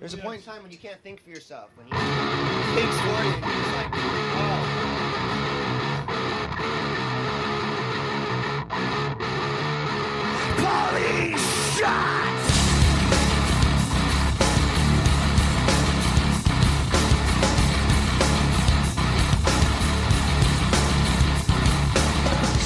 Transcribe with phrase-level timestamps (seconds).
[0.00, 1.70] There's a point in time when you can't think for yourself.
[1.76, 1.92] When he
[2.74, 3.90] thinks for you, and he's like,
[4.36, 4.80] oh.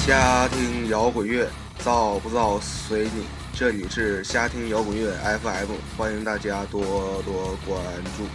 [0.05, 1.47] “瞎听摇滚乐，
[1.77, 3.25] 造不造随你。”
[3.56, 7.80] 这里是瞎听摇滚乐 FM，欢迎大家多多关
[8.16, 8.26] 注。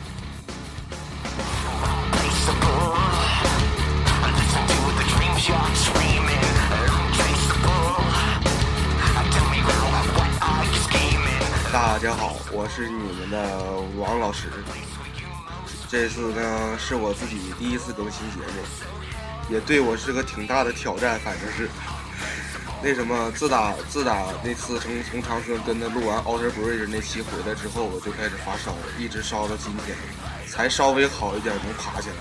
[11.74, 14.48] 大家好，我是你们的王老师。
[15.90, 21.70] 这次呢是我自己第一次更新节目，也对我是个挺大的挑战，反正是。
[22.82, 29.98] 那什么，自打自打那次从从长春跟他录完《Outer Bridge》那期回来之后，我就开始发烧，一直烧到今天，
[30.48, 32.16] 才稍微好一点，能爬起来。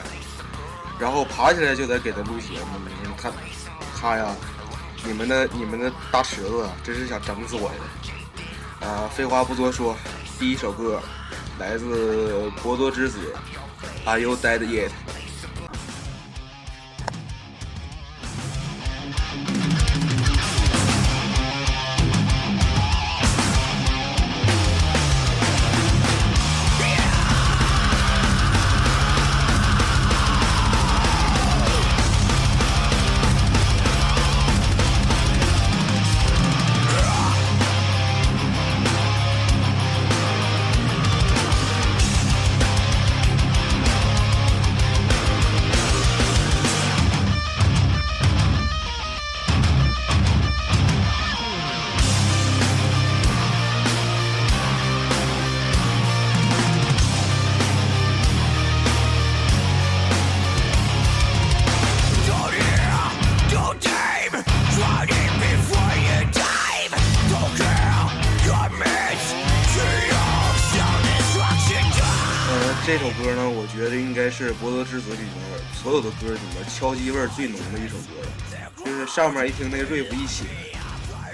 [0.98, 2.81] 然后爬起来就得给他录节目。
[3.05, 3.33] 你看
[4.01, 4.34] 他呀，
[5.05, 8.89] 你们的你们的大池子真是想整死我呀！
[8.89, 9.97] 啊，废话不多说，
[10.41, 11.01] 第一首歌
[11.56, 13.33] 来自博多之子，
[14.09, 14.89] 《Are You Dead Yet》。
[76.20, 80.45] 歌里面敲击味最浓的一首歌了，就是上面一听那个 riff 一起，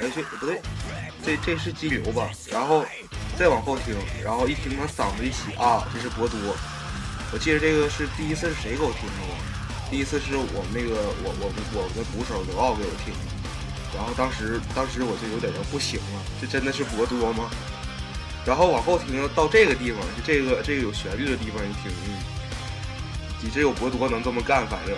[0.01, 0.61] 哎这不对，
[1.25, 2.31] 这这是激流吧？
[2.51, 2.85] 然后
[3.39, 6.39] 再往后听，然后一听他嗓子一起啊，这是博多。
[7.33, 9.35] 我记得这个是第一次是谁给我听的？
[9.91, 17.51] 第一次是我们那个我我们我们的鼓手刘傲给我听的，然后当时当时我就有点要不行了，这真的是博多吗？
[18.47, 22.19] 然后往后听到这个地方，就这个这个有旋律的地方一听，嗯，
[23.45, 24.97] 你这有博多能这么干，反正。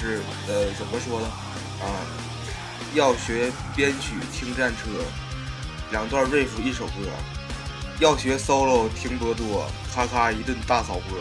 [0.00, 1.26] 是呃怎么说呢
[1.80, 1.86] 啊？
[2.94, 4.90] 要学编曲听战车，
[5.90, 7.08] 两段 riff 一首歌；
[8.00, 11.18] 要学 solo 听多多，咔咔一顿大扫播。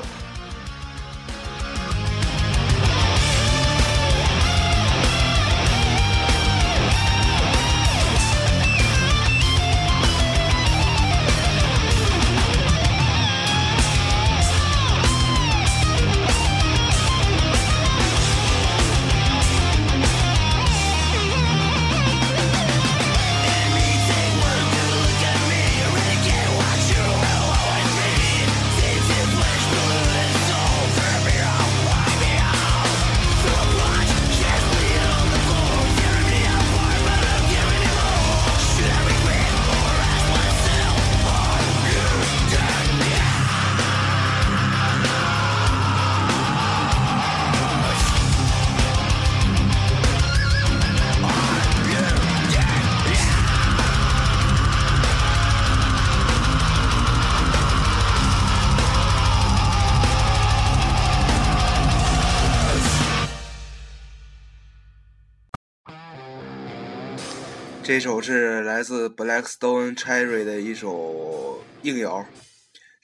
[67.92, 72.26] 这首是来自 Black Stone Cherry 的一首硬摇。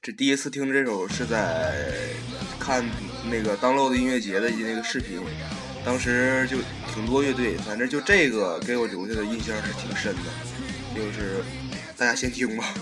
[0.02, 1.94] 这第一次听这首是在
[2.58, 2.90] 看
[3.30, 5.20] 那个 Download 音乐节的那个视频，
[5.84, 6.56] 当时就
[6.94, 10.22] 挺多乐队，反正就这个给我留下的印象是挺深的。
[10.96, 11.44] 就是
[11.98, 12.74] 大家先听吧。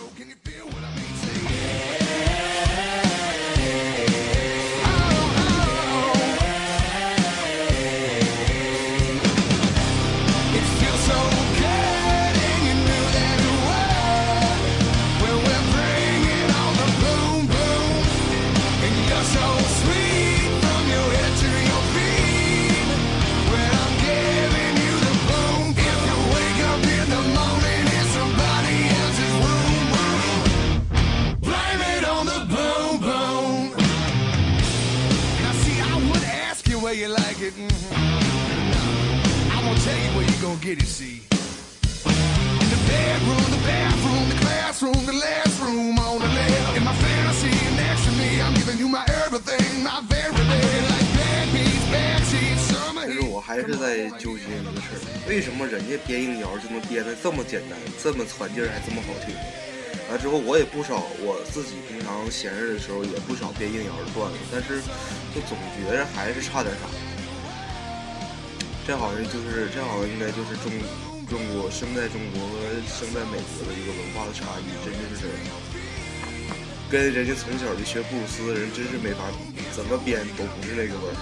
[55.28, 59.36] 为什么人家编硬摇就能编的这么简单，这么攒劲儿，还这么好听？
[60.10, 64.78] 完之后我也不少，我自己平常闲着的时候也不少编硬摇的段子，但是
[65.34, 66.86] 就总觉着还是差点啥。
[68.86, 70.70] 这好像就是，这好像应该就是中
[71.26, 75.58] 中国生在中国和生在美国的一个文化的差异，真的是这样。
[76.86, 79.26] 跟人家从小就学布鲁斯的人真是没法
[79.58, 81.18] 比，怎么编都不是那个味儿。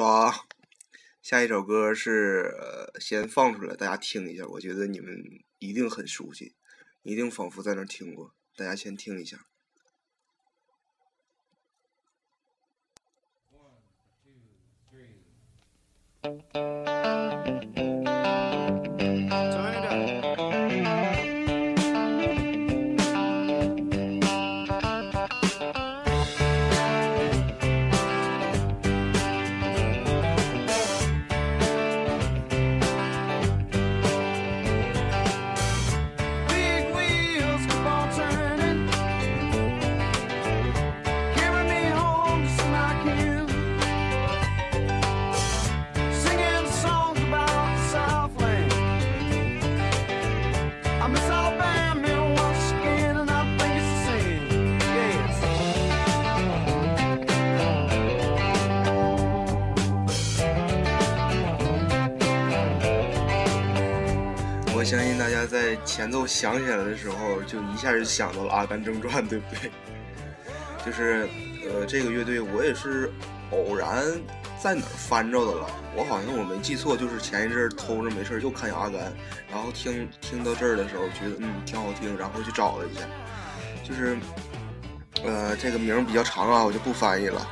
[0.00, 0.46] 刷，
[1.20, 2.54] 下一首歌是
[2.98, 4.46] 先放出来，大家听一下。
[4.46, 5.22] 我觉得你们
[5.58, 6.54] 一定很熟悉，
[7.02, 8.34] 一定仿佛在那听过。
[8.56, 9.44] 大家先听一下。
[16.22, 17.59] 相
[65.90, 69.70] 前奏响起来的时候，就一下就想到了《阿甘正传》，对不对？
[70.86, 71.28] 就是，
[71.68, 73.12] 呃，这个乐队我也是
[73.50, 74.04] 偶然
[74.62, 75.66] 在哪儿翻着的了。
[75.96, 79.00] 我好像我没记错，就是前一阵偷着没事又看《阿甘》，
[79.50, 83.00] 然后听听到这儿的时候，觉得嗯挺好听，然后去找了一下。
[83.82, 84.16] 就是，
[85.24, 87.44] 呃，这个名比较长啊，我就不翻译了。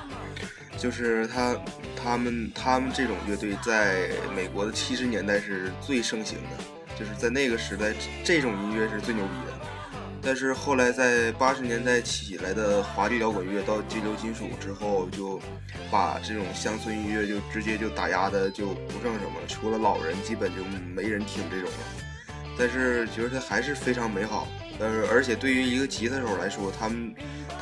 [0.78, 1.57] 就是他
[2.00, 6.77] 他们他们这种乐队在美国的七十年代是最盛行的。
[6.99, 7.93] 就是在那个时代，
[8.25, 9.52] 这种音乐是最牛逼的。
[10.21, 15.40] 但是后来在八十年代起来的华丽摇滚乐到激流金属之后，就
[15.93, 19.47] 把这种乡村音乐就直接就打压的就不剩什么了。
[19.47, 22.35] 除了老人，基本就没人听这种了。
[22.59, 24.49] 但是觉得它还是非常美好。
[24.81, 27.14] 呃，而且对于一个吉他手来说，他们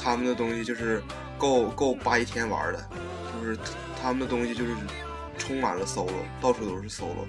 [0.03, 1.03] 他们的东西就是
[1.37, 2.89] 够够扒一天玩的，
[3.39, 3.59] 就是
[4.01, 4.75] 他们的东西就是
[5.37, 7.27] 充满了 solo，到处都是 solo。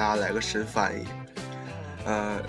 [0.00, 1.06] 大家来个神翻译。
[2.06, 2.40] 呃，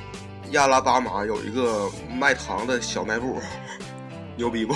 [0.52, 3.42] 亚拉巴马有一个卖糖的小卖部，
[4.38, 4.74] 牛逼不？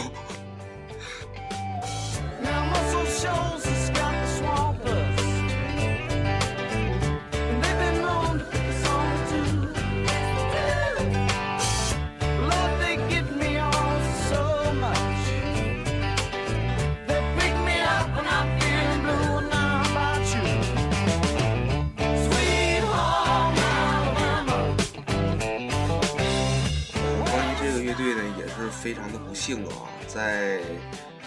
[28.05, 30.59] 队呢，也是非常的不幸啊，在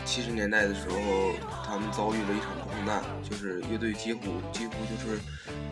[0.05, 0.97] 七十年代的时候，
[1.67, 4.21] 他们遭遇了一场空难，就是乐队几乎
[4.53, 5.19] 几乎就是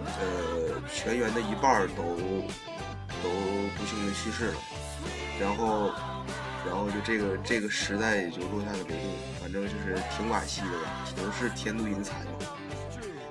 [0.05, 2.03] 呃全员的一半都
[3.23, 3.31] 都
[3.77, 4.55] 不幸的去世了，
[5.41, 5.93] 然后
[6.67, 12.17] 然后就这个这个时代也就落下了帷幕，反正就是挺惋惜的吧，都是天妒英才。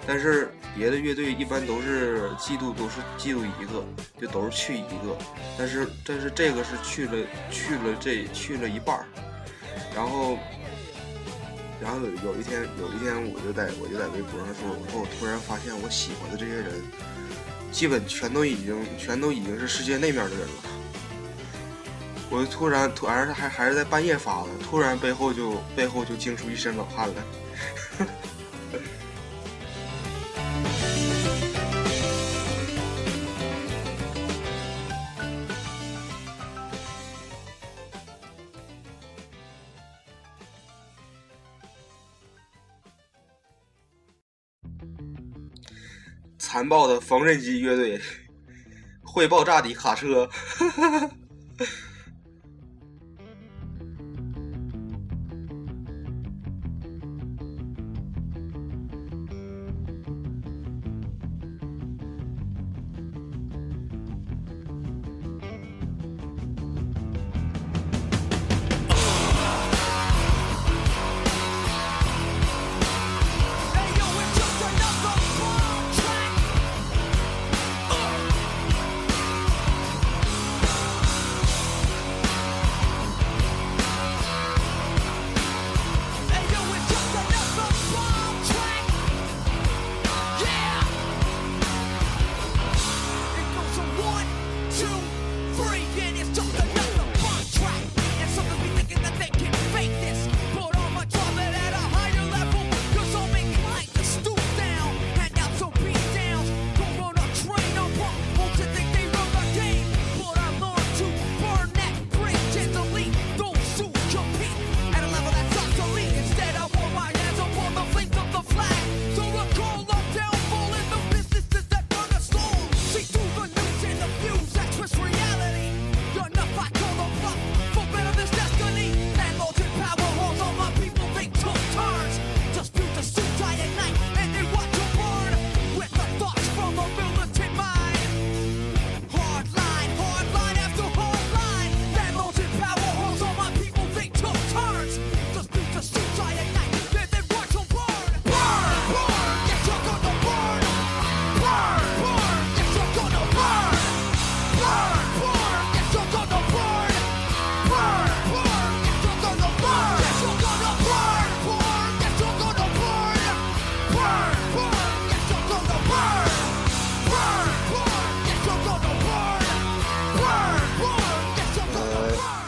[0.08, 3.84] 但是别的乐队一般都是季度都是季度一个，
[4.22, 5.18] 就都是去一个，
[5.58, 7.12] 但是但是这个是去了
[7.50, 9.06] 去了这去了一半儿，
[9.96, 10.38] 然后
[11.82, 16.72] 然后有一天有一天我就在我就在微博上说，我说我突然发现我喜欢的这些人，
[17.72, 20.54] 基本全都已经全都已经是世界那面的人了。
[22.30, 28.06] 我就突然突然还还是在半夜发的，突然背后就背后就惊出一身冷汗来。
[46.66, 48.02] 残暴的缝纫机乐队，
[49.04, 50.28] 会爆炸的卡车。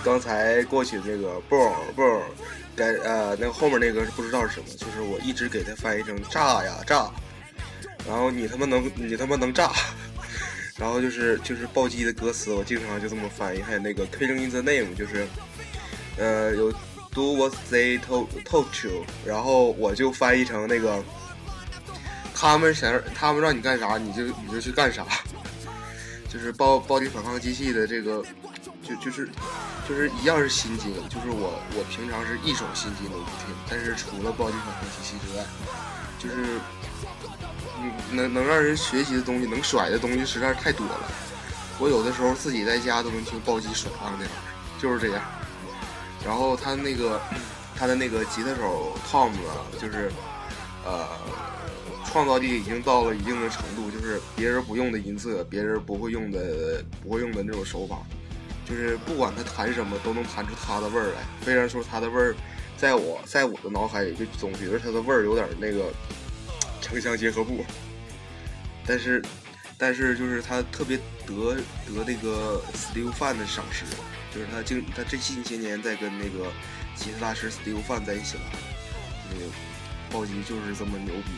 [0.08, 2.22] 刚才过去那个 boom boom，
[2.78, 7.12] 该呃那个后面那个不知道是什么，就是我一直给它翻译成炸呀炸，
[8.08, 9.70] 然后你他妈能你他妈能炸，
[10.80, 15.28] 然后就是就是暴击的歌词，我经常就这么翻译，还有那个 killing in the name，就是
[16.18, 16.72] 呃有
[17.12, 21.04] do what they told told you，然后我就翻译成那个
[22.34, 25.06] 他们想让他们让你干啥你就你就去干啥。
[26.38, 28.24] 就是暴暴力反抗机器的这个，
[28.84, 29.27] 就就是
[29.89, 35.44] 就是一样是心经，就是我我平常是一首心经都不听，但是除了暴力反抗机器之外，
[36.20, 36.60] 就是
[37.82, 41.12] 嗯能能让人学习的东西，能甩的东西实在是太多了。
[41.79, 45.24] 我有的时候自己在家都能听暴击甩棒那玩意儿，就是这样。
[46.24, 47.20] 然后他那个
[47.75, 50.12] 他的那个吉他手 Tom 啊，就是
[50.86, 51.08] 呃。
[52.08, 58.00] 创造力已经到了一定的程度，就是别人不用的音色，别人不会用的不会用的那种手法，
[58.68, 61.22] 就是不管他弹什么都能弹出他的味儿来。
[61.44, 62.36] 虽然说他的味儿，
[62.78, 65.92] 在我在我的脑海里就总觉得他的味儿有点那个
[66.82, 67.64] 城乡结合部，
[68.86, 69.22] 但是
[69.78, 73.86] 但是就是他特别得得那个 Steve Fan 的赏识，
[74.34, 76.52] 就是他近他这近些年在跟那个
[76.96, 78.44] 吉他大师 Steve Fan 在一起了，
[79.30, 79.46] 那个
[80.10, 81.32] 暴击就是这么牛逼。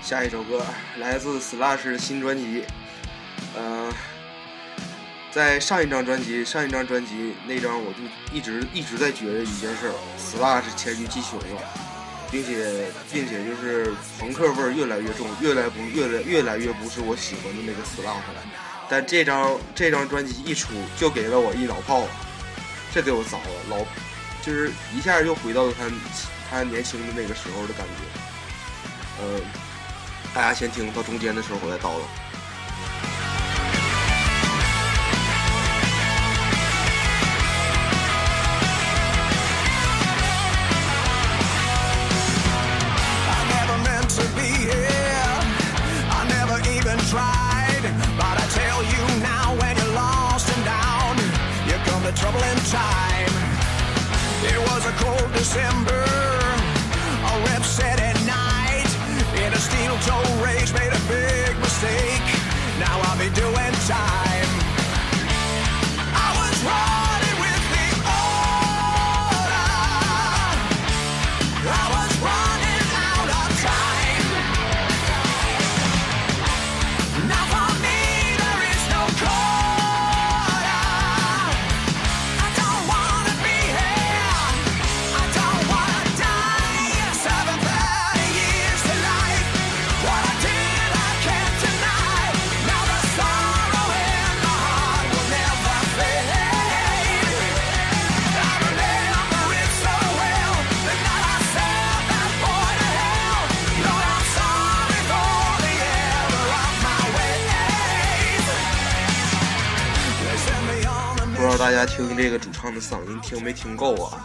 [0.00, 0.64] 下一首歌
[0.98, 2.64] 来自 Slash 的新专辑，
[3.54, 3.92] 嗯，
[5.38, 7.98] 在上一张专辑，上一张专辑那张我就
[8.36, 11.62] 一直一直在觉得一件事，Slash 前去继穷了，
[12.28, 18.42] 并且并且就是朋克味儿越来越重，越来不越来越来越不是我喜欢的那个 Slash 了。
[18.90, 22.08] 但这张这张专辑一出，就给了我一脑泡，
[22.92, 23.76] 这给我糟了，老
[24.42, 25.84] 就是一下又回到了他
[26.50, 29.40] 他年轻的那个时候的感觉，呃。
[30.34, 32.27] 大家先听到中间的时候，我再叨叨。
[55.08, 56.07] 大家
[112.18, 114.18] 这个主唱的嗓音听没听够啊？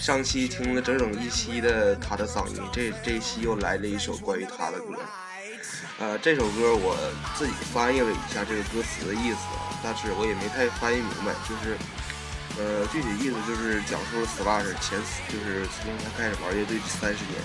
[0.00, 4.98] 上期听了整整一期的他的嗓音，这这一期又来了一首关于他的歌。
[6.00, 6.98] 呃，这首歌我
[7.38, 9.46] 自己翻译了一下这个歌词的意思，
[9.80, 11.30] 但是我也没太翻译明白。
[11.46, 11.78] 就是，
[12.58, 14.98] 呃，具体意思就是讲述了 Slash 前
[15.30, 17.38] 就是从他开始玩乐队这三十年，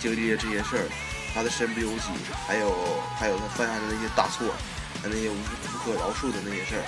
[0.00, 0.88] 经历的这些事儿，
[1.34, 2.08] 他的身不由己，
[2.48, 2.72] 还有
[3.20, 4.56] 还有他犯下的那些大错，
[5.04, 5.36] 还那些无
[5.68, 6.84] 不可饶恕的那些事儿。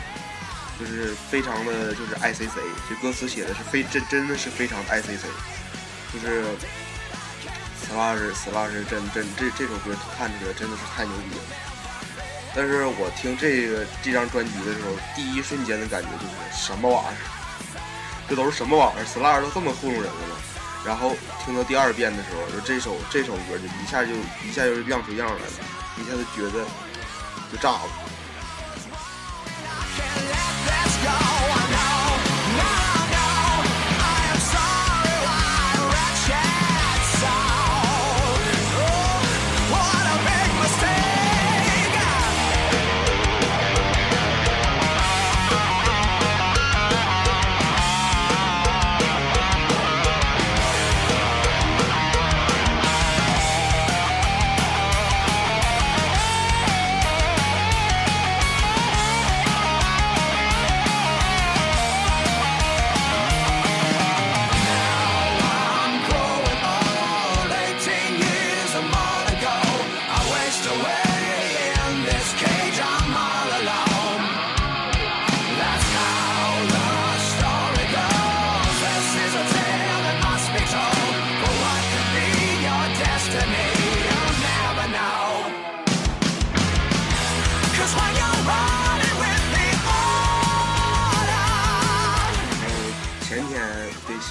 [0.79, 2.53] 就是非常的就是爱 C C，
[2.89, 5.29] 这歌词写的是非真真的是非常爱 C C，
[6.13, 6.45] 就是
[7.87, 11.43] Slash Slash 真真这这首歌看起来真的是太牛逼了。
[12.55, 17.17] 但是我听这个这张专辑的时候，第一瞬间的感觉就是什么玩意儿？
[18.29, 20.37] 这都是什么玩意儿？Slash 都这么糊弄人了吗？
[20.85, 24.13] 然后听到第二遍的时候，就这首这首歌就一下就
[24.47, 25.53] 一下就亮出样来了，
[25.97, 26.65] 一下子觉得
[27.51, 27.89] 就炸了。
[31.07, 31.66] 前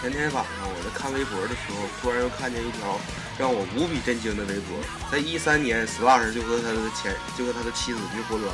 [0.06, 3.02] 前天晚上我在看微博的时候，突然又看见一条
[3.42, 4.78] 让我无比震惊的微博。
[5.10, 8.54] 在一三年，Slash 就和他的前就和他的妻子离婚了。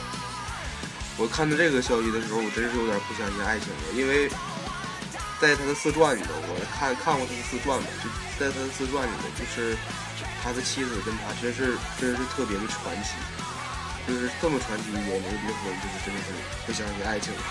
[1.20, 4.32] 我看到这个消息的时候，我真是有点不相信爱情了，因为
[5.44, 8.08] 在他的自传里头，我看看过他的自传嘛，就
[8.40, 9.76] 在他的自传里头，就是
[10.40, 13.20] 他的妻子跟他真是真是特别的传奇，
[14.08, 16.32] 就是这么传奇也能离婚，就是真的是
[16.64, 17.44] 不相信爱情了。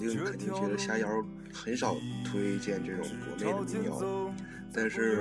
[0.00, 1.08] 肯定肯定觉得瞎瑶
[1.52, 4.32] 很少推荐这种国内的民谣，
[4.72, 5.16] 但是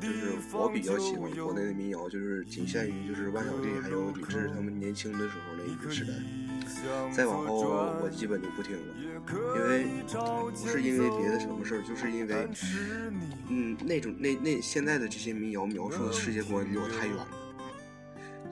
[0.00, 6.12] 就是我比较喜欢国内的民谣，就是仅限于就是万晓利还有李志他们年轻的时候那一个时代，
[7.10, 7.60] 再往后
[8.02, 8.94] 我基本就不听了，
[9.56, 9.86] 因为
[10.52, 12.48] 不是因为别的什么事儿，就是因为
[13.48, 17.28] 嗯那种那那现在的这些民谣描述的世界观离我太远了。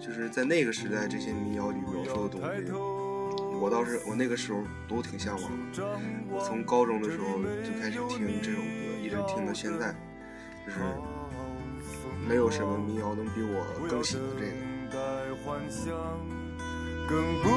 [0.01, 2.65] 就是在那个时代，这些民谣里描述的东西，
[3.61, 5.85] 我倒是我那个时候都挺向往的。
[6.31, 8.65] 我从高中的时候就开始听这首歌，
[9.03, 9.95] 一直听到现在，
[10.65, 10.79] 就是
[12.27, 14.53] 没有什么民谣能比我更喜欢这个。
[17.07, 17.49] 更不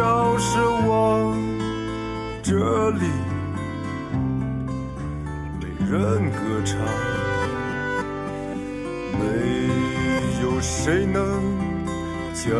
[0.00, 1.36] 要奢望
[2.42, 3.06] 这里
[5.60, 6.76] 没人歌唱，
[9.18, 9.22] 没
[10.42, 11.22] 有谁能
[12.34, 12.50] 将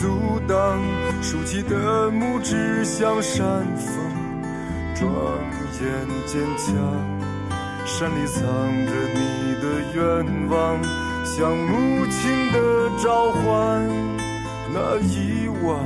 [0.00, 0.80] 阻挡。
[1.20, 4.42] 竖起的拇指像山峰，
[4.94, 5.10] 庄
[5.80, 6.66] 严坚强。
[7.84, 8.42] 山里藏
[8.86, 10.82] 着你的愿望，
[11.24, 12.56] 像母亲的
[13.02, 13.42] 召唤。
[14.70, 15.82] 那一晚，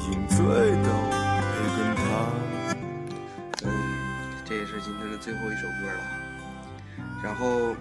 [0.00, 0.38] 饮醉
[0.82, 0.88] 到
[1.52, 2.04] 培根汤。
[3.64, 3.66] 嗯，
[4.44, 6.00] 这也是今天的最后一首歌了。
[7.22, 7.76] 然后，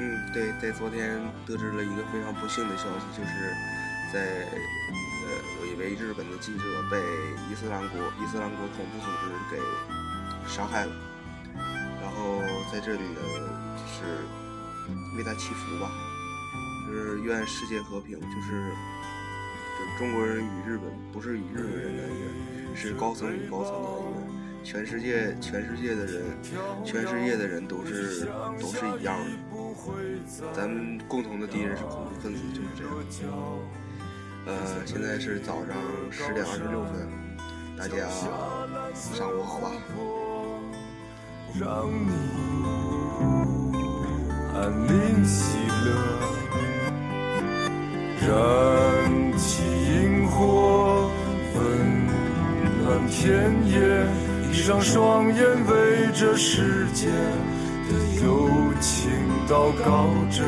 [0.00, 3.52] 嗯，对，在昨天得知了一个非常不幸的消息，就是
[4.12, 5.28] 在呃
[5.60, 7.02] 有一位日本的记者被
[7.50, 9.60] 伊斯兰国伊斯兰国恐怖组织给
[10.46, 10.92] 杀害了。
[12.00, 12.40] 然后
[12.72, 13.20] 在这里呢，
[13.76, 14.22] 就是
[15.16, 15.90] 为他祈福吧，
[16.86, 18.70] 就是愿世界和平，就是
[19.76, 24.38] 就中国人与日本不是与日本人的恩怨，是高层与高层的恩怨。
[24.64, 26.22] 全世界全世界的人，
[26.84, 28.28] 全世界的人都是
[28.60, 29.57] 都是一样的。
[30.52, 33.34] 咱们共同的敌人是恐怖分子，就是这样。
[34.46, 34.52] 呃，
[34.84, 35.74] 现在是早上
[36.10, 37.08] 十点二十六分，
[37.76, 38.06] 大家
[38.94, 39.70] 上午好吧。
[41.58, 42.12] 让你
[44.54, 45.88] 安宁喜乐，
[48.20, 48.28] 燃
[49.38, 51.10] 起萤火，
[51.54, 51.58] 温
[52.84, 54.06] 暖田野，
[54.52, 59.10] 闭上双眼，为这世界的友情
[59.48, 60.44] 祷告着，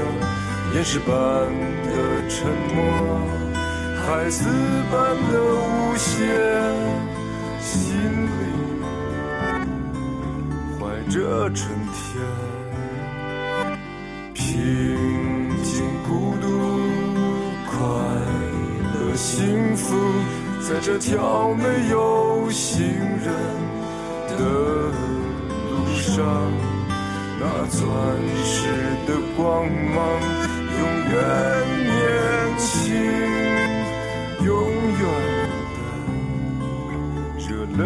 [0.75, 1.11] 岩石般
[1.85, 2.79] 的沉默，
[4.07, 4.49] 孩子
[4.91, 6.17] 般的无邪，
[7.61, 8.29] 心里。
[10.79, 12.23] 怀着春天，
[14.33, 14.43] 平
[15.63, 16.47] 静、孤独、
[17.67, 17.77] 快
[18.95, 19.97] 乐、幸福，
[20.61, 23.35] 在这条没有行人
[24.39, 24.39] 的
[25.69, 26.17] 路上，
[27.43, 27.83] 那钻
[28.45, 28.69] 石
[29.07, 29.99] 的光芒
[30.79, 31.17] 永远
[31.87, 31.99] 年
[32.59, 32.93] 轻，
[34.45, 34.49] 永
[34.99, 35.03] 远
[35.75, 35.81] 的
[37.39, 37.49] 热
[37.79, 37.81] 泪。